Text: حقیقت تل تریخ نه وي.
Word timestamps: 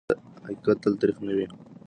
حقیقت 0.45 0.77
تل 0.83 0.93
تریخ 1.01 1.17
نه 1.25 1.31
وي. 1.37 1.45